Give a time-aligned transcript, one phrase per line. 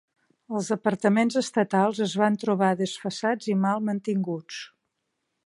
[0.59, 4.65] Els apartaments estatals es van trobar desfasats i mal mantinguts.